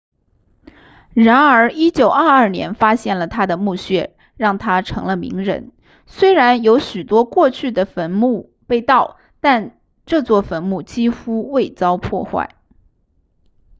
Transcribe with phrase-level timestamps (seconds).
[1.13, 5.73] 然而1922年发现了他的墓穴让他成了名人
[6.07, 9.77] 虽然有许多过去的坟墓被盗但
[10.07, 12.55] 这座坟墓几乎未遭破坏